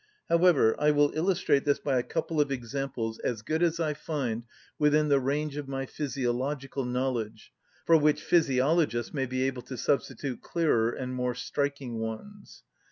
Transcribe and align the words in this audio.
However, 0.29 0.75
I 0.81 0.89
will 0.89 1.11
illustrate 1.13 1.63
this 1.63 1.77
by 1.77 1.99
a 1.99 2.01
couple 2.01 2.41
of 2.41 2.51
examples 2.51 3.19
as 3.19 3.43
good 3.43 3.61
as 3.61 3.79
I 3.79 3.93
find 3.93 4.45
within 4.79 5.09
the 5.09 5.19
range 5.19 5.57
of 5.57 5.67
my 5.67 5.85
physiological 5.85 6.85
knowledge, 6.85 7.51
for 7.85 7.97
which 7.97 8.23
physiologists 8.23 9.13
may 9.13 9.27
be 9.27 9.43
able 9.43 9.61
to 9.61 9.77
substitute 9.77 10.41
clearer 10.41 10.89
and 10.89 11.13
more 11.13 11.35
striking 11.35 11.99
ones. 11.99 12.63